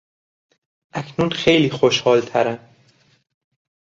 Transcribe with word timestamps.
اکنون 0.93 1.29
خیلی 1.29 1.69
خوشحالترم. 1.69 2.69